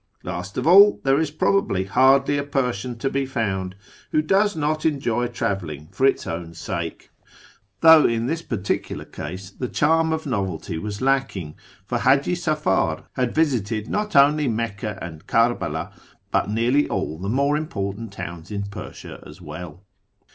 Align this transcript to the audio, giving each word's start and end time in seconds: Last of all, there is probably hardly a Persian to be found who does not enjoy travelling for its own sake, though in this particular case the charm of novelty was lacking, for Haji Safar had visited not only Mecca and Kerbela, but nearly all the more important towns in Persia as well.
Last 0.23 0.57
of 0.57 0.65
all, 0.65 0.99
there 1.03 1.19
is 1.19 1.29
probably 1.29 1.83
hardly 1.83 2.39
a 2.39 2.43
Persian 2.43 2.97
to 2.97 3.07
be 3.11 3.27
found 3.27 3.75
who 4.11 4.23
does 4.23 4.55
not 4.55 4.83
enjoy 4.83 5.27
travelling 5.27 5.89
for 5.91 6.07
its 6.07 6.25
own 6.25 6.55
sake, 6.55 7.11
though 7.81 8.07
in 8.07 8.25
this 8.25 8.41
particular 8.41 9.05
case 9.05 9.51
the 9.51 9.67
charm 9.67 10.11
of 10.11 10.25
novelty 10.25 10.79
was 10.79 11.03
lacking, 11.03 11.53
for 11.85 11.99
Haji 11.99 12.33
Safar 12.33 13.03
had 13.13 13.35
visited 13.35 13.87
not 13.87 14.15
only 14.15 14.47
Mecca 14.47 14.97
and 15.03 15.27
Kerbela, 15.27 15.91
but 16.31 16.49
nearly 16.49 16.89
all 16.89 17.19
the 17.19 17.29
more 17.29 17.55
important 17.55 18.11
towns 18.11 18.49
in 18.49 18.63
Persia 18.63 19.21
as 19.27 19.39
well. 19.39 19.83